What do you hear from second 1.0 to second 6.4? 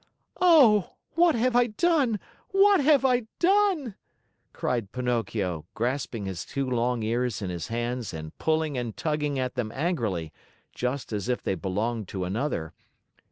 what have I done? What have I done?" cried Pinocchio, grasping